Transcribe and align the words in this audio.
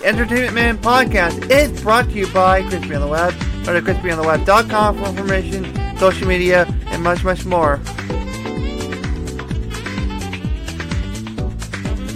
The 0.00 0.06
Entertainment 0.06 0.54
Man 0.54 0.78
podcast 0.78 1.50
is 1.50 1.82
brought 1.82 2.06
to 2.06 2.12
you 2.12 2.26
by 2.32 2.62
Crispy 2.62 2.94
on 2.94 3.02
the 3.02 3.06
Web. 3.06 3.34
Go 3.66 3.78
to 3.78 3.82
crispyontheweb.com 3.82 4.98
for 4.98 5.04
information, 5.10 5.98
social 5.98 6.26
media, 6.26 6.64
and 6.86 7.02
much, 7.02 7.22
much 7.22 7.44
more. 7.44 7.76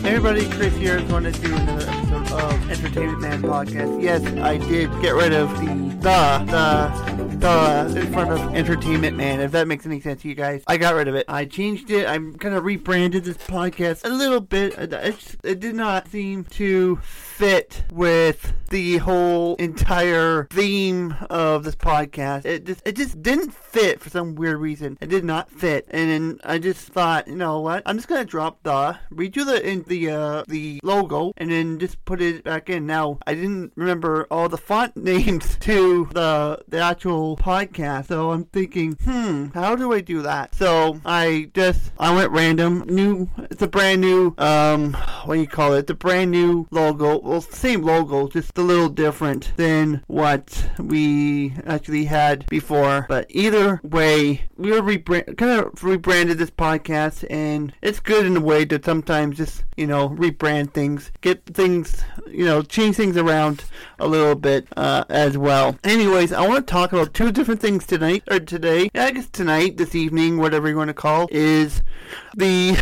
Hey 0.01 0.15
everybody, 0.15 0.49
Chris 0.49 0.75
here. 0.77 0.99
Just 0.99 1.13
wanted 1.13 1.35
to 1.35 1.43
do 1.43 1.55
another 1.55 1.94
of 2.33 2.71
Entertainment 2.71 3.21
Man 3.21 3.43
podcast. 3.43 4.03
Yes, 4.03 4.25
I 4.25 4.59
did 4.59 4.91
get 5.03 5.15
rid 5.15 5.33
of 5.33 5.51
the 5.59 5.95
the 6.01 6.45
the 6.51 7.35
the 7.39 8.01
in 8.01 8.13
front 8.13 8.31
of 8.31 8.55
Entertainment 8.55 9.17
Man. 9.17 9.41
If 9.41 9.53
that 9.53 9.69
makes 9.69 9.87
any 9.87 10.01
sense 10.01 10.23
to 10.23 10.29
you 10.29 10.35
guys, 10.35 10.63
I 10.67 10.77
got 10.77 10.95
rid 10.95 11.09
of 11.09 11.15
it. 11.15 11.27
I 11.29 11.45
changed 11.45 11.91
it. 11.91 12.09
I'm 12.09 12.35
kind 12.37 12.55
of 12.55 12.65
rebranded 12.65 13.25
this 13.25 13.37
podcast 13.37 14.05
a 14.05 14.09
little 14.09 14.41
bit. 14.41 14.75
It, 14.79 14.93
it, 14.93 15.37
it 15.43 15.61
did 15.61 15.75
not 15.75 16.09
seem 16.09 16.45
to 16.45 16.97
fit 16.97 17.83
with 17.93 18.53
the 18.71 18.99
whole 18.99 19.57
entire 19.57 20.47
theme 20.51 21.15
of 21.31 21.65
this 21.65 21.75
podcast. 21.77 22.45
It 22.45 22.65
just 22.65 22.83
it 22.87 22.97
just 22.97 23.23
didn't 23.23 23.53
fit 23.53 24.01
for 24.01 24.11
some 24.11 24.35
weird 24.35 24.59
reason. 24.59 24.99
It 25.01 25.09
did 25.09 25.25
not 25.25 25.51
fit, 25.51 25.87
and 25.91 26.11
then 26.11 26.41
I 26.45 26.59
just 26.59 26.89
thought, 26.89 27.29
you 27.29 27.37
know 27.37 27.61
what? 27.61 27.83
I'm 27.87 27.97
just 27.97 28.09
gonna 28.09 28.25
drop 28.25 28.63
the 28.63 28.99
redo 29.13 29.45
the 29.45 29.67
in 29.67 29.83
the 29.85 30.11
uh, 30.11 30.45
the 30.49 30.81
logo, 30.83 31.33
and 31.37 31.51
then 31.51 31.79
just 31.79 32.05
put 32.05 32.14
it 32.21 32.45
back 32.45 32.69
in. 32.71 32.87
Now 32.87 33.19
I 33.27 33.35
didn't 33.35 33.73
remember 33.77 34.27
all 34.31 34.49
the 34.49 34.59
font 34.59 34.97
names 35.13 35.57
to 35.61 36.09
the 36.13 36.63
the 36.69 36.81
actual 36.81 37.37
podcast, 37.37 38.09
so 38.09 38.31
I'm 38.31 38.45
thinking, 38.45 38.97
hmm, 39.05 39.47
how 39.55 39.77
do 39.77 39.93
I 39.93 40.01
do 40.01 40.23
that? 40.23 40.55
So 40.55 41.01
I 41.05 41.51
just 41.55 41.93
I 41.99 42.15
went 42.15 42.31
random. 42.31 42.85
New, 42.87 43.29
it's 43.51 43.63
a 43.63 43.69
brand 43.69 44.01
new 44.01 44.35
um, 44.39 44.95
what 45.25 45.35
do 45.35 45.41
you 45.41 45.47
call 45.47 45.75
it? 45.75 45.87
The 45.87 45.95
brand 45.95 46.31
new 46.31 46.67
logo 46.71 47.19
well, 47.19 47.41
same 47.41 47.83
logo, 47.83 48.29
just 48.29 48.57
a 48.59 48.63
little 48.63 48.89
different 48.89 49.53
than 49.57 50.03
what 50.07 50.71
we 50.79 51.55
actually 51.65 52.05
had 52.05 52.47
before. 52.47 53.07
But 53.09 53.27
either 53.31 53.81
way, 53.83 54.43
we 54.57 54.71
were 54.71 54.83
rebrand, 54.83 55.37
kind 55.37 55.61
of 55.61 55.83
rebranded 55.83 56.39
this 56.39 56.51
podcast, 56.51 57.25
and 57.31 57.73
it's 57.83 58.01
good 58.01 58.27
in 58.27 58.37
a 58.37 58.41
way 58.41 58.65
to 58.67 58.81
sometimes 58.83 59.37
just 59.37 59.65
you 59.77 59.87
know 59.87 60.11
rebrand 60.11 60.73
things, 60.73 61.11
get 61.21 61.45
things, 61.47 62.04
you 62.27 62.45
know, 62.45 62.63
change 62.63 62.97
things 62.97 63.17
around 63.17 63.65
a 63.99 64.07
little 64.07 64.35
bit 64.35 64.67
uh, 64.77 65.05
as 65.09 65.39
well. 65.39 65.79
Anyways, 65.85 66.33
I 66.33 66.47
want 66.47 66.67
to 66.67 66.71
talk 66.71 66.93
about 66.93 67.15
two 67.15 67.33
different 67.33 67.61
things 67.61 67.87
tonight 67.87 68.23
or 68.31 68.41
today. 68.41 68.91
I 68.95 69.11
guess 69.13 69.29
tonight, 69.29 69.77
this 69.77 69.95
evening, 69.95 70.39
whatever 70.39 70.69
you 70.69 70.77
want 70.77 70.89
to 70.89 70.95
call, 70.95 71.29
is 71.31 71.83
the 72.37 72.77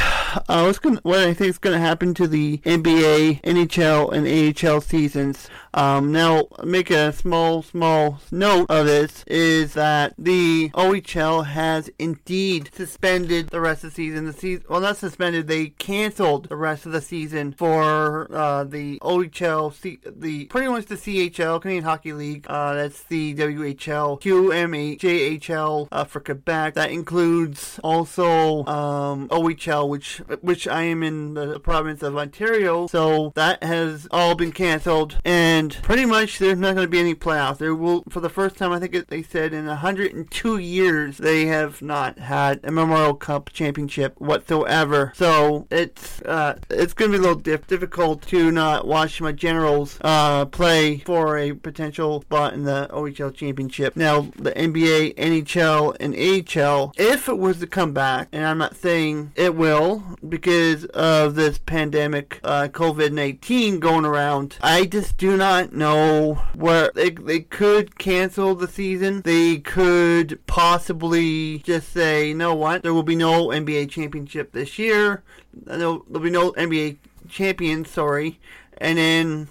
uh, 0.48 0.62
what's 0.62 0.78
gonna, 0.78 1.00
what 1.02 1.20
I 1.20 1.34
think 1.34 1.50
is 1.50 1.58
going 1.58 1.74
to 1.74 1.80
happen 1.80 2.14
to 2.14 2.26
the 2.26 2.58
NBA, 2.58 3.42
NHL, 3.42 4.12
and 4.12 4.68
AHL 4.68 4.80
seasons. 4.80 5.48
Um, 5.74 6.12
now, 6.12 6.48
make 6.62 6.90
a 6.90 7.12
small, 7.12 7.62
small 7.62 8.20
note 8.30 8.66
of 8.68 8.86
this 8.86 9.24
is 9.26 9.74
that 9.74 10.14
the 10.18 10.70
OHL 10.70 11.46
has 11.46 11.90
indeed 11.98 12.70
suspended 12.74 13.48
the 13.48 13.60
rest 13.60 13.84
of 13.84 13.90
the 13.90 13.94
season. 13.94 14.26
The 14.26 14.32
season, 14.32 14.64
well, 14.68 14.80
not 14.80 14.96
suspended, 14.96 15.46
they 15.46 15.68
canceled 15.68 16.48
the 16.48 16.56
rest 16.56 16.86
of 16.86 16.92
the 16.92 17.00
season 17.00 17.52
for 17.52 18.32
uh, 18.34 18.64
the 18.64 18.98
OHL, 19.00 19.72
C- 19.74 19.98
the 20.04 20.46
pretty 20.46 20.68
much 20.68 20.86
the 20.86 20.96
CHL, 20.96 21.60
Canadian 21.60 21.84
Hockey 21.84 22.12
League. 22.12 22.46
Uh, 22.48 22.74
that's 22.74 23.02
the 23.04 23.34
WHL, 23.34 24.20
QMJHL 24.20 25.88
uh, 25.90 26.04
for 26.04 26.20
Quebec. 26.20 26.74
That 26.74 26.90
includes 26.90 27.80
also 27.82 28.64
um, 28.66 29.28
OHL, 29.28 29.88
which 29.88 30.18
which 30.40 30.68
I 30.68 30.82
am 30.82 31.02
in 31.02 31.34
the 31.34 31.60
province 31.60 32.02
of 32.02 32.16
Ontario. 32.16 32.86
So 32.88 33.32
that 33.34 33.62
has 33.62 34.06
all 34.10 34.34
been 34.34 34.52
canceled, 34.52 35.18
and 35.24 35.61
pretty 35.70 36.04
much 36.04 36.38
there's 36.38 36.58
not 36.58 36.74
going 36.74 36.86
to 36.86 36.90
be 36.90 36.98
any 36.98 37.14
playoffs. 37.14 37.58
There 37.58 37.74
will, 37.74 38.04
for 38.08 38.20
the 38.20 38.28
first 38.28 38.56
time, 38.56 38.72
I 38.72 38.78
think 38.78 38.94
it, 38.94 39.08
they 39.08 39.22
said 39.22 39.52
in 39.52 39.66
102 39.66 40.58
years, 40.58 41.18
they 41.18 41.46
have 41.46 41.82
not 41.82 42.18
had 42.18 42.60
a 42.64 42.70
Memorial 42.70 43.14
Cup 43.14 43.50
championship 43.52 44.20
whatsoever. 44.20 45.12
So 45.14 45.66
it's 45.70 46.22
uh, 46.22 46.58
it's 46.70 46.92
going 46.94 47.12
to 47.12 47.18
be 47.18 47.24
a 47.24 47.26
little 47.26 47.40
diff- 47.40 47.66
difficult 47.66 48.22
to 48.28 48.50
not 48.50 48.86
watch 48.86 49.20
my 49.20 49.32
Generals 49.32 49.98
uh, 50.02 50.44
play 50.46 50.98
for 50.98 51.38
a 51.38 51.52
potential 51.52 52.22
spot 52.22 52.54
in 52.54 52.64
the 52.64 52.88
OHL 52.90 53.34
championship. 53.34 53.96
Now 53.96 54.22
the 54.36 54.52
NBA, 54.52 55.14
NHL, 55.16 55.96
and 56.00 56.14
AHL, 56.14 56.92
if 56.96 57.28
it 57.28 57.38
was 57.38 57.58
to 57.60 57.66
come 57.66 57.92
back, 57.92 58.28
and 58.32 58.44
I'm 58.44 58.58
not 58.58 58.76
saying 58.76 59.32
it 59.36 59.54
will 59.54 60.02
because 60.28 60.84
of 60.86 61.34
this 61.34 61.58
pandemic, 61.58 62.40
uh, 62.42 62.68
COVID 62.68 63.12
19 63.12 63.80
going 63.80 64.04
around, 64.04 64.56
I 64.62 64.84
just 64.84 65.16
do 65.16 65.36
not 65.36 65.51
know 65.72 66.34
where 66.54 66.90
they, 66.94 67.10
they 67.10 67.40
could 67.40 67.98
cancel 67.98 68.54
the 68.54 68.68
season. 68.68 69.22
They 69.22 69.58
could 69.58 70.44
possibly 70.46 71.58
just 71.58 71.92
say, 71.92 72.28
you 72.28 72.34
know 72.34 72.54
what, 72.54 72.82
there 72.82 72.94
will 72.94 73.02
be 73.02 73.16
no 73.16 73.48
NBA 73.48 73.90
championship 73.90 74.52
this 74.52 74.78
year. 74.78 75.22
There'll, 75.54 76.04
there'll 76.08 76.24
be 76.24 76.30
no 76.30 76.52
NBA 76.52 76.96
champions, 77.28 77.90
sorry. 77.90 78.40
And 78.78 78.98
then 78.98 79.48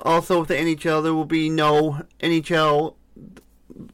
also 0.00 0.40
with 0.40 0.48
the 0.48 0.54
NHL, 0.54 1.02
there 1.02 1.14
will 1.14 1.24
be 1.24 1.48
no 1.48 2.02
NHL 2.20 2.94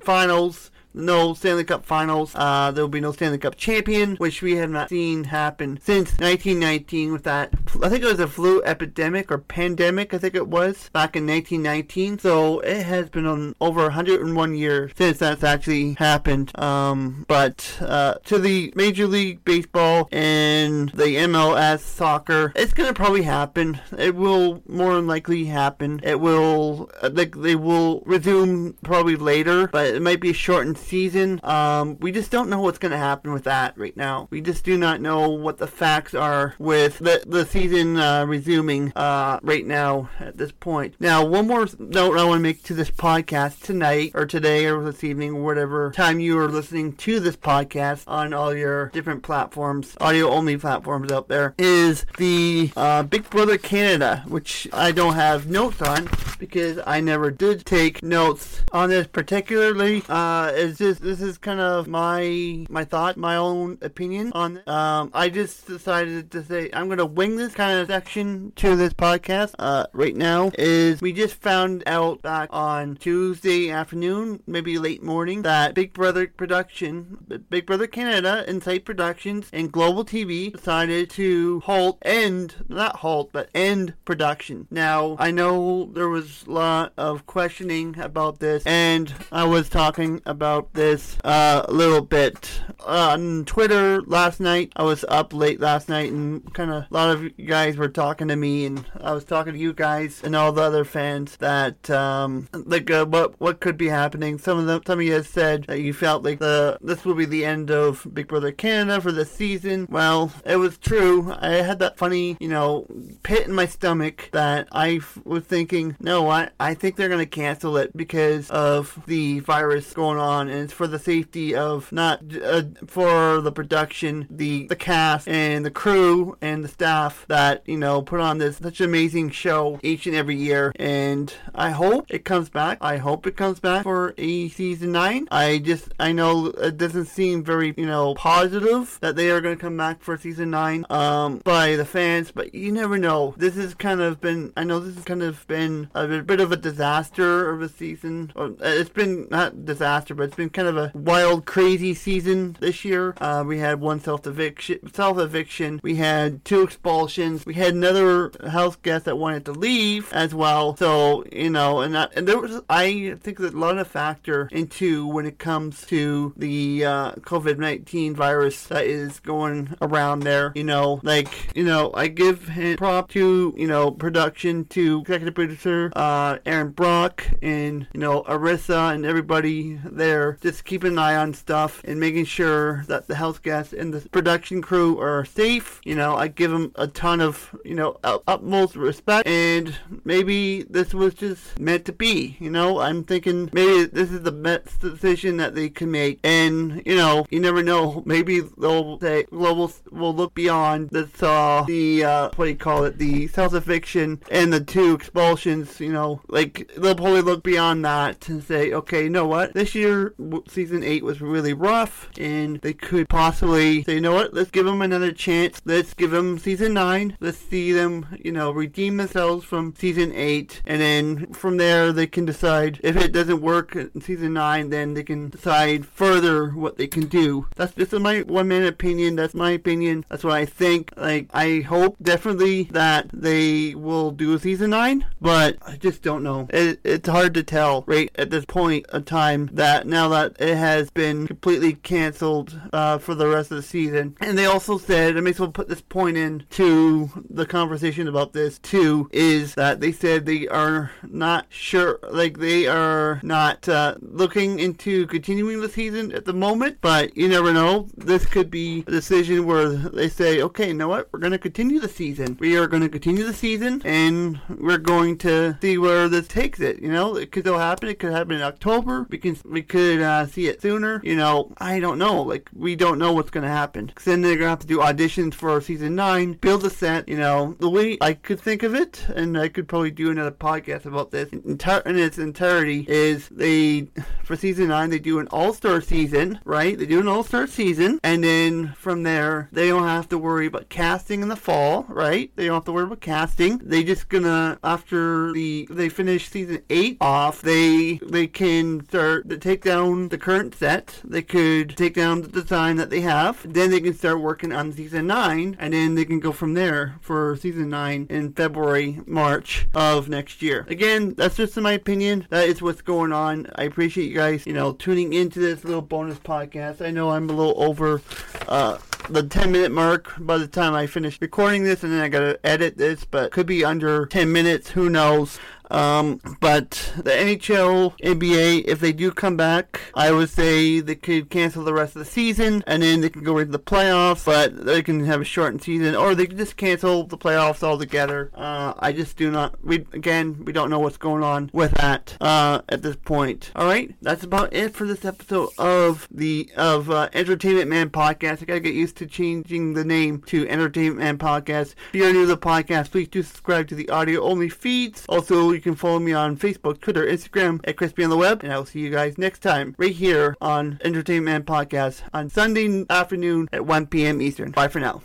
finals 0.01 0.71
no 0.97 1.35
Stanley 1.35 1.65
Cup 1.65 1.85
Finals. 1.85 2.33
Uh, 2.35 2.71
there 2.73 2.83
will 2.83 2.89
be 2.89 3.01
no 3.01 3.13
Stanley 3.13 3.39
Cup 3.39 3.57
champion, 3.57 4.17
which 4.17 4.43
we 4.43 4.57
have 4.57 4.71
not 4.71 4.89
seen 4.89 5.25
happen 5.25 5.79
since 5.83 6.13
1919 6.19 7.13
with 7.13 7.25
that. 7.25 7.53
I 7.83 7.89
think 7.89 8.03
it 8.03 8.07
was 8.07 8.21
a 8.21 8.27
flu 8.27 8.63
epidemic 8.63 9.31
or 9.31 9.39
pandemic. 9.39 10.15
I 10.15 10.19
think 10.19 10.35
it 10.35 10.49
was 10.49 10.89
back 10.91 11.15
in 11.15 11.27
1919. 11.27 12.19
So 12.19 12.61
it 12.61 12.83
has 12.85 13.11
been 13.11 13.27
on 13.27 13.55
over 13.61 13.83
101 13.83 14.55
years 14.55 14.93
since 14.97 15.19
that's 15.19 15.45
actually 15.45 15.95
happened. 15.95 16.59
Um, 16.59 17.27
but 17.29 17.79
uh, 17.81 18.15
to 18.25 18.39
the 18.39 18.73
Major 18.75 19.07
League 19.07 19.45
Baseball 19.45 20.09
and 20.11 20.89
the 20.91 21.17
MLS 21.17 21.81
soccer, 21.81 22.53
it's 22.57 22.73
gonna 22.73 22.95
probably 22.95 23.23
happen. 23.23 23.81
It 23.99 24.15
will 24.15 24.63
more 24.67 24.95
than 24.95 25.07
likely 25.07 25.45
happen. 25.45 26.01
It 26.03 26.21
will. 26.21 26.91
Uh, 27.03 27.11
they, 27.11 27.27
they 27.27 27.57
will 27.57 28.03
resume 28.07 28.75
probably 28.83 29.17
later, 29.17 29.69
but 29.69 29.87
it 29.87 30.03
might 30.03 30.21
be 30.21 30.31
a 30.31 30.35
shortened 30.35 30.79
season. 30.87 31.41
Um, 31.43 31.99
we 32.01 32.13
just 32.13 32.31
don't 32.31 32.49
know 32.49 32.61
what's 32.61 32.79
going 32.79 32.93
to 32.93 32.99
happen 32.99 33.33
with 33.33 33.45
that 33.45 33.77
right 33.77 33.97
now. 33.97 34.29
We 34.31 34.41
just 34.41 34.65
do 34.65 34.79
not 34.79 35.01
know 35.01 35.29
what 35.29 35.59
the 35.59 35.67
facts 35.67 36.15
are 36.15 36.55
with 36.59 36.99
the, 36.99 37.23
the 37.27 37.45
season 37.45 37.97
uh, 37.99 38.25
resuming 38.27 38.93
uh, 38.97 39.41
right 39.43 39.67
now 39.67 40.09
at 40.21 40.37
this 40.37 40.53
point. 40.53 40.95
Now, 41.01 41.25
one 41.25 41.47
more 41.47 41.67
note 41.79 42.19
I 42.19 42.25
want 42.25 42.39
to 42.39 42.43
make 42.43 42.63
to 42.65 42.75
this 42.75 42.91
podcast 42.91 43.63
tonight 43.63 44.13
or 44.15 44.27
today 44.27 44.67
or 44.67 44.83
this 44.85 45.05
evening 45.05 45.37
or 45.37 45.43
whatever 45.43 45.91
time 45.93 46.21
you 46.21 46.39
are 46.39 46.49
listening 46.49 46.95
to 46.97 47.21
this 47.21 47.37
podcast 47.37 48.05
on 48.07 48.33
all 48.33 48.55
your 48.55 48.89
different 48.91 49.23
platforms, 49.23 49.97
audio 50.01 50.31
only 50.31 50.57
platforms 50.57 51.11
out 51.11 51.29
there, 51.29 51.55
is 51.59 52.07
the 52.19 52.71
uh, 52.77 53.03
Big 53.03 53.29
Brother 53.31 53.59
Canada, 53.59 54.25
which 54.27 54.69
I 54.73 54.93
don't 54.93 55.15
have 55.15 55.49
notes 55.49 55.83
on 55.83 56.09
because 56.39 56.79
I 56.87 57.01
never 57.01 57.31
did 57.31 57.65
take 57.65 58.03
notes 58.03 58.63
on 58.73 58.91
this 58.91 59.07
particularly. 59.07 60.03
Uh, 60.09 60.53
is 60.55 60.79
just 60.79 61.03
this 61.03 61.21
is 61.21 61.39
kind 61.39 61.61
of 61.61 61.89
my 61.89 62.67
my 62.69 62.85
thought, 62.85 63.17
my 63.17 63.37
own 63.37 63.79
opinion 63.83 64.33
on. 64.35 64.63
Um, 64.67 65.11
I 65.15 65.29
just 65.29 65.67
decided 65.67 66.31
to 66.33 66.45
say 66.45 66.71
I'm 66.73 66.89
gonna 66.89 67.07
wing 67.07 67.37
this 67.37 67.55
kind 67.55 67.79
of 67.79 67.87
section 67.87 68.53
to 68.57 68.77
this 68.77 68.93
podcast. 68.93 69.55
Uh, 69.59 69.87
right 69.93 70.17
now 70.17 70.51
is 70.59 71.01
we 71.01 71.13
just 71.13 71.35
found 71.35 71.83
out 71.87 72.23
back 72.23 72.49
on 72.53 72.97
Tuesday 72.97 73.71
afternoon, 73.71 74.43
maybe 74.47 74.79
late 74.79 75.03
morning, 75.03 75.43
that 75.43 75.75
Big 75.75 75.93
Brother 75.93 76.27
production, 76.27 77.19
Big 77.51 77.67
Brother 77.67 77.87
Canada, 77.87 78.45
Insight 78.49 78.85
Productions, 78.85 79.49
and 79.53 79.73
Global 79.73 80.05
TV 80.05 80.53
decided 80.53 81.11
to 81.11 81.61
halt, 81.61 81.99
end, 82.03 82.65
not 82.69 82.97
halt, 82.97 83.31
but 83.33 83.49
end 83.55 83.95
production. 84.05 84.67
Now 84.71 85.17
I 85.19 85.31
know 85.31 85.91
there 85.93 86.09
was 86.09 86.26
a 86.47 86.51
lot 86.51 86.93
of 86.97 87.27
questioning 87.27 87.99
about 87.99 88.39
this, 88.39 88.63
and 88.67 89.13
I 89.31 89.45
was 89.45 89.69
talking 89.69 90.21
about 90.27 90.73
this 90.75 91.19
uh, 91.25 91.63
a 91.67 91.73
little 91.73 92.01
bit 92.01 92.61
on 92.85 93.45
Twitter 93.45 94.03
last 94.03 94.41
night. 94.41 94.73
I 94.77 94.83
was 94.83 95.05
up 95.09 95.33
late 95.33 95.61
last 95.61 95.89
night, 95.89 96.13
and 96.13 96.53
kind 96.55 96.71
of 96.71 96.85
a 96.85 96.89
lot 96.91 97.11
of 97.11 97.23
you 97.23 97.47
guys 97.47 97.77
were 97.77 97.89
talking 97.89 98.29
to 98.29 98.37
me, 98.37 98.67
and 98.67 98.85
I 99.01 99.13
was 99.13 99.25
talking 99.25 99.53
to 99.53 99.59
you 99.59 99.73
guys 99.73 100.23
and 100.23 100.35
all 100.35 100.53
the 100.53 100.63
other 100.63 100.85
fans 100.85 101.37
that 101.39 101.89
um, 101.91 102.49
like 102.53 102.91
uh, 102.91 103.07
what 103.07 103.41
what 103.41 103.61
could 103.61 103.77
be 103.77 103.89
happening. 103.89 104.39
Some 104.39 104.59
of 104.59 104.67
them, 104.67 104.83
some 104.87 104.99
of 104.99 105.05
you 105.05 105.23
said 105.23 105.65
that 105.65 105.81
you 105.81 105.93
felt 105.93 106.23
like 106.23 106.39
the 106.39 106.79
this 106.81 107.05
will 107.05 107.15
be 107.15 107.25
the 107.25 107.45
end 107.45 107.71
of 107.71 108.07
Big 108.13 108.29
Brother 108.29 108.53
Canada 108.53 109.01
for 109.01 109.13
this 109.13 109.31
season. 109.31 109.87
Well, 109.91 110.33
it 110.45 110.57
was 110.57 110.79
true. 110.79 111.35
I 111.39 111.51
had 111.57 111.79
that 111.81 111.97
funny, 111.97 112.37
you 112.41 112.49
know, 112.49 112.87
pit 113.23 113.47
in 113.47 113.55
my 113.55 113.67
stomach 113.67 114.29
that 114.33 114.69
I 114.73 115.01
was 115.25 115.45
thinking, 115.45 115.97
no 116.01 116.16
know 116.17 116.23
what? 116.23 116.55
I 116.59 116.73
think 116.73 116.97
they're 116.97 117.11
going 117.11 117.21
to 117.21 117.27
cancel 117.27 117.77
it 117.77 117.95
because 117.95 118.51
of 118.51 118.99
the 119.07 119.41
virus 119.41 119.93
going 119.93 120.19
on, 120.19 120.49
and 120.49 120.63
it's 120.63 120.73
for 120.73 120.87
the 120.87 120.99
safety 120.99 121.55
of 121.55 121.93
not 121.93 122.23
uh, 122.43 122.63
for 122.87 123.43
the 123.43 123.53
production, 123.53 124.27
the 124.31 124.67
the 124.67 124.77
cast 124.77 125.29
and 125.29 125.65
the 125.65 125.71
crew 125.71 126.39
and 126.41 126.65
the 126.65 126.69
staff 126.69 127.27
that 127.29 127.63
you 127.67 127.77
know 127.77 128.01
put 128.01 128.21
on 128.21 128.39
this 128.39 128.57
such 128.57 128.81
amazing 128.81 129.29
show 129.29 129.79
each 129.83 130.07
and 130.07 130.17
every 130.17 130.37
year. 130.37 130.73
And 130.77 131.33
I 131.55 131.71
hope 131.71 132.07
it 132.09 132.25
comes 132.25 132.49
back. 132.49 132.79
I 132.81 132.97
hope 132.97 133.27
it 133.27 133.37
comes 133.37 133.61
back 133.61 133.83
for 133.83 134.15
a 134.17 134.49
season 134.49 134.93
nine. 134.93 135.29
I 135.31 135.59
just 135.59 135.93
I 136.01 136.13
know 136.13 136.47
it 136.47 136.79
doesn't 136.79 137.07
seem 137.07 137.45
very 137.45 137.75
you 137.77 137.87
know 137.87 138.15
positive 138.15 138.97
that 139.03 139.17
they 139.17 139.31
are 139.31 139.43
going 139.43 139.57
to 139.57 139.61
come 139.61 139.77
back 139.77 140.01
for 140.01 140.17
season 140.17 140.51
nine 140.51 140.87
um 140.89 141.43
by 141.45 141.77
the 141.77 141.85
fans, 141.85 142.31
but 142.31 142.55
you 142.55 142.73
never 142.73 142.97
know. 142.97 143.35
This 143.37 143.57
has 143.57 143.75
kind 143.75 144.01
of 144.01 144.19
been 144.19 144.55
I 144.57 144.65
know 144.65 144.81
this 144.81 144.95
has 144.95 145.05
kind 145.05 145.23
of 145.23 145.47
been 145.47 145.91
a 145.95 146.06
bit 146.07 146.41
of 146.41 146.53
a 146.53 146.57
disaster 146.57 147.51
of 147.51 147.63
a 147.63 147.69
season. 147.69 148.33
It's 148.61 148.91
been 148.91 149.29
not 149.31 149.65
disaster, 149.65 150.15
but 150.15 150.25
it's 150.25 150.37
been 150.37 150.51
kind 150.51 150.69
of 150.69 150.77
a 150.77 150.93
wild, 150.95 151.47
crazy 151.47 151.95
season 151.95 152.57
this 152.61 152.85
year. 152.85 153.15
Uh, 153.21 153.45
we 153.47 153.59
had 153.59 153.81
one 153.81 154.01
self 154.01 154.27
eviction, 154.27 154.93
self 154.93 155.19
eviction. 155.19 155.81
We 155.83 155.97
had 155.97 156.45
two 156.45 156.63
expulsions. 156.63 157.47
We 157.47 157.55
had 157.55 157.75
another 157.75 158.31
house 158.49 158.77
guest 158.77 159.05
that 159.07 159.17
wanted 159.17 159.45
to 159.47 159.53
leave 159.53 160.13
as 160.13 160.35
well. 160.35 160.77
So 160.77 161.25
you 161.33 161.51
know, 161.51 161.81
and 161.81 161.95
that, 161.95 162.13
and 162.17 162.27
there 162.27 162.39
was 162.39 162.61
I 162.69 163.17
think 163.21 163.39
there's 163.39 163.55
a 163.55 163.59
lot 163.59 163.79
of 163.79 163.87
factor 163.87 164.49
into 164.53 165.07
when 165.07 165.27
it 165.27 165.39
comes 165.39 165.87
to 165.87 166.33
the 166.37 166.85
uh, 166.85 167.13
COVID 167.13 167.59
nineteen 167.59 168.15
virus 168.15 168.65
that 168.67 168.87
is 168.87 169.21
going 169.21 169.75
around 169.81 170.21
there. 170.21 170.53
You 170.55 170.65
know, 170.65 171.01
like 171.03 171.57
you 171.57 171.65
know, 171.65 171.91
I 171.95 172.09
give 172.09 172.51
prop 172.77 173.11
to 173.11 173.55
you 173.57 173.67
know 173.67 173.91
production 173.91 174.65
to 174.67 175.01
executive 175.01 175.35
producer 175.35 175.93
uh, 175.97 176.39
Erin 176.45 176.71
Brock 176.71 177.27
and 177.41 177.87
you 177.93 178.01
know 178.01 178.23
Arisa 178.25 178.95
and 178.95 179.07
everybody 179.07 179.81
there. 179.85 180.39
Just 180.43 180.65
keeping 180.65 180.93
an 180.93 180.99
eye 180.99 181.17
on 181.17 181.33
stuff 181.33 181.83
and 181.85 181.99
making 181.99 182.27
sure 182.27 182.85
that 182.89 183.09
the 183.09 183.17
house 183.17 183.39
guests 183.39 183.73
and 183.73 183.95
the 183.95 184.07
production 184.11 184.61
crew 184.61 185.01
are 185.01 185.25
safe. 185.25 185.81
You 185.85 185.95
know, 185.95 186.15
I 186.15 186.29
give 186.29 186.51
them 186.51 186.73
a 186.75 186.87
ton 186.87 187.21
of 187.21 187.57
you 187.65 187.75
know 187.75 187.99
utmost 188.05 188.77
respect, 188.77 189.27
and 189.27 189.75
maybe 190.05 190.65
this 190.65 190.93
was 190.93 191.15
just 191.15 191.59
meant 191.59 191.87
to 191.87 191.93
be. 191.93 192.37
You 192.41 192.51
know, 192.51 192.81
I'm 192.81 193.03
thinking 193.03 193.49
maybe 193.53 193.85
this 193.85 194.13
is 194.13 194.23
the 194.23 194.33
best 194.33 194.81
decision 194.81 195.39
that 195.39 195.55
they 195.55 195.71
can 195.71 195.91
make, 195.91 196.21
and 196.23 196.83
you 196.85 196.97
know, 196.97 197.27
you 197.31 197.41
never 197.41 197.63
know. 197.63 197.87
Maybe 198.07 198.41
they'll 198.41 198.99
say 199.01 199.25
global 199.25 199.73
will 199.91 200.15
look 200.15 200.35
beyond 200.35 200.91
this 200.91 201.23
uh 201.23 201.65
the 201.67 202.05
uh 202.05 202.31
what 202.37 202.47
do 202.47 202.51
you 202.51 202.57
call 202.57 202.85
it 202.85 202.99
the 202.99 203.27
self 203.29 203.55
eviction 203.55 204.23
and 204.31 204.53
the 204.53 204.61
two 204.61 204.95
expulsions. 204.95 205.81
You 205.87 205.93
know, 205.93 206.21
like 206.27 206.73
they'll 206.77 206.97
probably 206.97 207.23
look 207.23 207.45
beyond 207.45 207.85
that 207.85 208.29
and 208.29 208.43
say, 208.43 208.73
okay, 208.73 209.05
you 209.05 209.11
know 209.11 209.29
what, 209.29 209.55
this 209.55 209.73
year 209.73 210.15
season 210.49 210.83
eight 210.83 211.05
was 211.05 211.21
really 211.21 211.53
rough, 211.53 212.11
and 212.19 212.61
they 212.61 212.73
could 212.73 213.09
possibly 213.09 213.85
say, 213.85 213.95
you 213.95 214.01
know 214.01 214.13
what, 214.13 214.35
let's 214.35 214.51
give 214.51 214.67
them 214.67 214.83
another 214.83 215.13
chance. 215.13 215.63
Let's 215.65 215.95
give 215.95 216.11
them 216.11 216.41
season 216.41 216.75
nine. 216.75 217.17
Let's 217.21 217.39
see 217.39 217.71
them, 217.71 218.19
you 218.19 218.33
know, 218.33 218.51
redeem 218.51 218.97
themselves 218.97 219.45
from 219.45 219.77
season 219.77 220.13
eight, 220.13 220.61
and 220.67 220.81
then 220.81 221.33
from 221.33 221.57
there 221.57 221.93
they 221.93 222.09
can 222.09 222.25
decide 222.25 222.81
if 222.83 222.97
it 222.97 223.13
doesn't 223.13 223.41
work 223.41 223.77
in 223.77 224.01
season 224.01 224.33
nine, 224.33 224.71
then 224.71 224.95
they 224.95 225.05
can 225.05 225.29
decide 225.29 225.87
further 225.87 226.51
what 226.51 226.79
they 226.79 226.89
can 226.89 227.07
do. 227.07 227.47
That's 227.55 227.75
just 227.75 227.93
my 227.93 228.23
one 228.23 228.49
man 228.49 228.65
opinion. 228.65 229.15
That's 229.15 229.35
my 229.35 229.53
opinion. 229.53 230.05
That's 230.09 230.25
what 230.25 230.35
I 230.35 230.47
think. 230.47 230.93
Like 230.97 231.29
I 231.33 231.61
hope 231.61 231.95
definitely 232.03 232.65
that 232.73 233.09
they 233.13 233.77
will 233.77 234.11
do 234.11 234.35
a 234.35 234.41
season 234.41 234.71
nine, 234.71 235.07
but 235.21 235.59
I 235.77 235.79
just 235.79 236.01
don't 236.01 236.23
know. 236.23 236.49
It, 236.49 236.81
it's 236.85 237.07
hard 237.07 237.35
to 237.35 237.43
tell 237.43 237.85
right 237.87 238.11
at 238.15 238.31
this 238.31 238.47
point 238.47 238.87
of 238.89 239.05
time 239.05 239.51
that 239.53 239.87
now 239.87 240.09
that 240.09 240.37
it 240.41 240.57
has 240.57 240.89
been 240.89 241.27
completely 241.27 241.75
canceled 241.75 242.59
uh, 242.73 242.97
for 242.97 243.15
the 243.15 243.29
rest 243.29 243.51
of 243.51 243.59
the 243.59 243.63
season. 243.63 244.17
And 244.21 244.39
they 244.39 244.47
also 244.47 244.79
said, 244.79 245.19
I 245.19 245.21
may 245.21 245.31
as 245.31 245.39
well 245.39 245.53
put 245.53 245.69
this 245.69 245.83
point 245.83 246.17
in 246.17 246.47
to 246.53 247.11
the 247.29 247.45
conversation 247.45 248.09
about 248.09 248.33
this 248.33 248.59
too, 248.59 249.11
is 249.13 249.55
that 249.57 249.81
they 249.81 249.93
said 249.93 250.25
they 250.25 250.49
are 250.49 250.93
not 251.03 251.45
sure, 251.51 251.99
like 252.11 252.39
they 252.39 252.67
are 252.67 253.21
not 253.23 253.69
uh, 253.69 253.97
looking 254.01 254.59
into 254.59 255.07
continuing 255.09 255.61
the 255.61 255.69
season 255.69 256.11
at 256.13 256.25
the 256.25 256.33
moment, 256.33 256.79
but 256.81 257.15
you 257.19 257.29
never 257.29 257.53
know. 257.53 257.87
This 257.99 258.25
could 258.25 258.51
be 258.51 258.83
a 258.87 258.91
decision 258.91 259.45
where 259.45 259.69
they 259.69 260.09
say, 260.09 260.41
okay, 260.41 260.69
you 260.69 260.75
know 260.75 260.89
what, 260.89 261.13
we're 261.13 261.21
going 261.21 261.33
to 261.33 261.39
continue 261.39 261.81
the 261.81 261.89
season. 261.89 262.39
We 262.41 262.57
are 262.57 262.67
going 262.67 262.83
to 262.83 262.89
continue 262.89 263.25
the 263.25 263.35
season 263.35 263.83
and 263.85 264.41
we're 264.49 264.79
going 264.79 265.19
to 265.19 265.59
see 265.67 265.79
where 265.79 266.09
this 266.09 266.29
takes 266.29 266.61
it. 266.61 266.81
You 266.81 266.93
know, 266.93 267.17
it 267.17 267.33
could 267.33 267.43
still 267.43 267.59
happen. 267.59 267.89
It 267.89 267.99
could 267.99 268.13
happen 268.13 268.37
in 268.37 268.43
October. 268.43 269.07
We 269.11 269.19
can, 269.19 269.37
we 269.45 269.63
could 269.63 270.01
uh, 270.01 270.27
see 270.27 270.47
it 270.47 270.63
sooner. 270.63 271.01
You 271.03 271.17
know, 271.17 271.53
I 271.59 271.81
don't 271.81 271.99
know. 271.99 272.23
Like, 272.23 272.49
we 272.55 272.77
don't 272.77 272.99
know 272.99 273.13
what's 273.13 273.31
to 273.31 273.49
happen. 273.49 273.87
Because 273.87 274.05
then 274.05 274.23
they're 274.23 274.37
to 274.37 274.49
have 274.49 274.61
to 274.61 274.67
do 274.67 274.79
auditions 274.79 275.35
for 275.35 275.61
season 275.61 275.95
nine, 275.95 276.35
build 276.35 276.65
a 276.65 276.71
set. 276.71 277.09
You 277.09 277.17
know, 277.17 277.57
the 277.59 277.69
way 277.69 277.99
I 278.01 278.15
could 278.15 278.41
think 278.41 278.63
of 278.63 278.75
it, 278.75 279.07
and 279.15 279.37
I 279.39 279.49
could 279.49 279.69
probably 279.69 279.91
do 279.91 280.11
another 280.11 280.31
podcast 280.31 280.87
about 280.87 281.11
this 281.11 281.29
in, 281.31 281.59
in 281.87 281.99
its 281.99 282.19
entirety, 282.19 282.87
is 282.89 283.29
they, 283.29 283.89
for 284.23 284.37
season 284.37 284.69
nine, 284.69 284.91
they 284.91 284.99
do 284.99 285.19
an 285.19 285.29
all 285.29 285.53
star 285.53 285.81
season, 285.81 286.39
right? 286.45 286.79
They 286.79 286.87
do 286.87 287.01
an 287.01 287.09
all 287.09 287.25
star 287.25 287.47
season, 287.47 287.99
and 288.05 288.23
then 288.23 288.73
from 288.77 289.03
there, 289.03 289.49
they 289.53 289.69
don't 289.69 289.89
have 289.89 290.09
to 290.11 290.19
worry 290.19 290.47
about 290.47 290.69
casting 290.69 291.23
in 291.23 291.29
the 291.29 291.37
fall, 291.37 291.85
right? 291.89 292.31
They 292.37 292.47
don't 292.47 292.55
have 292.55 292.65
to 292.67 292.73
worry 292.73 292.85
about 292.85 293.01
casting. 293.01 293.59
They 293.59 293.83
just 293.83 294.09
gonna, 294.09 294.59
after 294.63 295.33
the, 295.33 295.56
they 295.65 295.89
finish 295.89 296.29
season 296.29 296.63
eight 296.69 296.99
off, 297.01 297.41
they, 297.41 297.95
they 298.07 298.27
can 298.27 298.85
start 298.87 299.29
to 299.31 299.39
take 299.39 299.63
down 299.63 300.09
the 300.09 300.19
current 300.19 300.55
set. 300.55 301.01
They 301.03 301.23
could 301.23 301.77
take 301.77 301.95
down 301.95 302.21
the 302.23 302.29
design 302.29 302.77
that 302.77 302.91
they 302.91 303.01
have. 303.01 303.51
Then 303.51 303.71
they 303.71 303.81
can 303.81 303.95
start 303.95 304.21
working 304.21 304.53
on 304.53 304.73
season 304.73 305.07
nine, 305.07 305.57
and 305.59 305.73
then 305.73 305.95
they 305.95 306.05
can 306.05 306.21
go 306.21 306.33
from 306.33 306.55
there 306.55 306.97
for 307.01 307.37
season 307.37 307.71
nine 307.71 308.07
in 308.11 308.33
February, 308.33 309.01
March 309.07 309.67
of 309.75 310.09
next 310.09 310.43
year. 310.43 310.67
Again, 310.69 311.15
that's 311.15 311.37
just 311.37 311.57
in 311.57 311.63
my 311.63 311.73
opinion. 311.73 312.27
That 312.31 312.49
is 312.49 312.61
what's 312.61 312.83
going 312.83 313.13
on. 313.13 313.47
I 313.57 313.65
appreciate 313.65 314.09
you 314.09 314.15
guys, 314.15 314.47
you 314.47 314.53
know, 314.53 314.73
tuning 314.73 315.13
into 315.13 315.41
this 315.41 315.65
little 315.65 315.83
bonus 315.83 316.19
podcast. 316.19 316.85
I 316.85 316.91
know 316.91 317.11
I'm 317.11 317.31
a 317.31 317.33
little 317.33 317.63
over 317.63 318.03
uh, 318.49 318.79
the 319.09 319.23
10 319.23 319.53
minute 319.53 319.71
mark 319.71 320.15
by 320.19 320.39
the 320.39 320.49
time 320.49 320.75
I 320.75 320.87
finish 320.87 321.21
recording 321.21 321.65
this, 321.65 321.83
and 321.83 321.93
then 321.93 322.01
I 322.01 322.09
gotta 322.09 322.39
edit 322.45 322.77
this, 322.77 323.05
but 323.05 323.31
could 323.33 323.47
be 323.47 323.65
under 323.65 324.07
10 324.07 324.33
minutes. 324.33 324.71
Who 324.71 324.89
knows? 324.89 325.39
Um, 325.71 326.21
but 326.41 326.93
the 326.97 327.11
NHL, 327.11 327.99
NBA, 327.99 328.65
if 328.67 328.81
they 328.81 328.93
do 328.93 329.11
come 329.11 329.37
back, 329.37 329.81
I 329.95 330.13
would 330.13 330.29
say 330.29 330.81
they 330.81 330.95
could 330.95 331.31
cancel 331.31 331.65
the 331.65 331.73
rest 331.73 331.97
of 331.97 332.01
the 332.01 332.11
season 332.11 332.63
and 332.67 332.83
then 332.83 333.01
they 333.01 333.11
can 333.11 333.23
go 333.23 333.39
into 333.39 333.53
the 333.53 333.59
playoffs, 333.59 334.25
but 334.25 334.65
they 334.65 334.83
can 334.83 335.05
have 335.05 335.21
a 335.21 335.25
shortened 335.25 335.63
season, 335.63 335.95
or 335.95 336.15
they 336.15 336.27
can 336.27 336.39
just 336.39 336.57
cancel 336.57 337.05
the 337.05 337.19
playoffs 337.19 337.63
altogether. 337.63 338.31
Uh, 338.35 338.75
I 338.79 338.93
just 338.93 339.17
do 339.17 339.31
not, 339.31 339.63
we, 339.65 339.77
again, 339.93 340.45
we 340.45 340.53
don't 340.53 340.71
know 340.71 340.79
what's 340.79 340.97
going 340.97 341.23
on 341.23 341.51
with 341.53 341.73
that, 341.73 342.17
uh, 342.21 342.63
at 342.69 342.83
this 342.83 342.97
point. 342.97 343.51
Alright, 343.57 343.95
that's 344.03 344.25
about 344.25 344.53
it 344.53 344.75
for 344.75 344.87
this 344.87 345.05
episode 345.05 345.51
of 345.59 346.09
the, 346.11 346.51
of, 346.57 346.91
uh, 346.91 347.09
Entertainment 347.13 347.69
Man 347.69 347.91
Podcast. 347.91 348.43
I 348.43 348.47
gotta 348.47 348.61
get 348.61 348.75
used 348.75 348.97
to 348.97 349.07
changing 349.07 349.75
the 349.75 349.85
name 349.85 350.23
to 350.27 350.49
Entertainment 350.49 350.99
Man 350.99 351.19
Podcast. 351.19 351.75
If 351.89 351.95
you're 351.95 352.13
new 352.13 352.23
to 352.23 352.27
the 352.27 352.37
podcast, 352.37 352.91
please 352.91 353.09
do 353.09 353.23
subscribe 353.23 353.69
to 353.69 353.75
the 353.75 353.89
audio 353.91 354.23
only 354.23 354.49
feeds. 354.49 355.05
Also, 355.09 355.56
you 355.57 355.63
can 355.63 355.75
follow 355.75 355.99
me 355.99 356.13
on 356.13 356.37
Facebook, 356.37 356.81
Twitter, 356.81 357.05
Instagram 357.05 357.61
at 357.65 357.77
Crispy 357.77 358.05
on 358.05 358.11
the 358.11 358.17
Web, 358.17 358.43
and 358.43 358.53
I 358.53 358.59
will 358.59 358.67
see 358.67 358.81
you 358.81 358.91
guys 358.91 359.17
next 359.17 359.41
time 359.41 359.75
right 359.79 359.93
here 359.93 360.37
on 360.41 360.79
Entertainment 360.85 361.47
Podcast 361.47 362.03
on 362.13 362.29
Sunday 362.29 362.85
afternoon 362.91 363.49
at 363.53 363.65
1 363.65 363.87
p.m. 363.87 364.21
Eastern. 364.21 364.51
Bye 364.51 364.69
for 364.69 364.81
now. 364.81 365.03